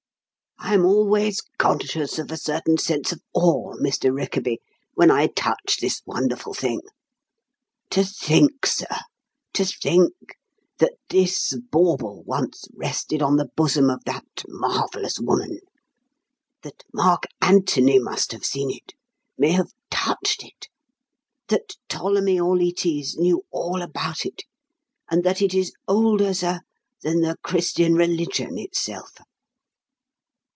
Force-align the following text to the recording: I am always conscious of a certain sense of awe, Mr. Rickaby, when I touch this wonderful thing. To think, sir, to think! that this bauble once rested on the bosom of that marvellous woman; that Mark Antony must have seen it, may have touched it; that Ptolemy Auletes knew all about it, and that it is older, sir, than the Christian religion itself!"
I 0.63 0.75
am 0.75 0.85
always 0.85 1.41
conscious 1.57 2.17
of 2.17 2.31
a 2.31 2.37
certain 2.37 2.77
sense 2.77 3.11
of 3.11 3.19
awe, 3.33 3.75
Mr. 3.81 4.13
Rickaby, 4.15 4.59
when 4.93 5.09
I 5.11 5.27
touch 5.27 5.79
this 5.81 6.01
wonderful 6.05 6.53
thing. 6.53 6.81
To 7.89 8.05
think, 8.05 8.67
sir, 8.67 8.85
to 9.53 9.65
think! 9.65 10.13
that 10.77 10.93
this 11.09 11.53
bauble 11.71 12.23
once 12.23 12.65
rested 12.75 13.21
on 13.23 13.35
the 13.35 13.49
bosom 13.57 13.89
of 13.89 14.03
that 14.05 14.43
marvellous 14.47 15.19
woman; 15.19 15.59
that 16.61 16.83
Mark 16.93 17.23
Antony 17.41 17.99
must 17.99 18.31
have 18.31 18.45
seen 18.45 18.69
it, 18.69 18.93
may 19.37 19.51
have 19.51 19.71
touched 19.89 20.43
it; 20.45 20.69
that 21.49 21.73
Ptolemy 21.89 22.39
Auletes 22.39 23.17
knew 23.17 23.43
all 23.51 23.81
about 23.81 24.25
it, 24.27 24.43
and 25.09 25.23
that 25.23 25.41
it 25.41 25.53
is 25.55 25.73
older, 25.87 26.33
sir, 26.35 26.59
than 27.01 27.21
the 27.21 27.35
Christian 27.43 27.95
religion 27.95 28.57
itself!" 28.57 29.09